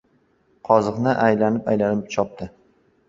Qoziqni 0.69 1.13
aylanib-aylanib 1.25 2.03
chopdi. 2.17 2.49